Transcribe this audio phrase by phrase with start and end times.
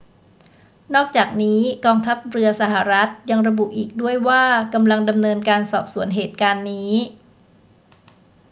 [0.95, 4.43] นอกจากนี้ กองทัพเรือสหรัฐฯ ยังระบุอีกด้วยว่า
[4.73, 6.91] กำลังดำเนินการสอบสวนเหตุการณ์นี้